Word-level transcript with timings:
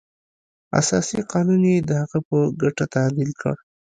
اساسي 0.79 1.19
قانون 1.31 1.61
یې 1.71 1.77
د 1.89 1.91
هغه 2.01 2.19
په 2.27 2.37
ګټه 2.61 2.85
تعدیل 2.95 3.31
کړ. 3.41 3.55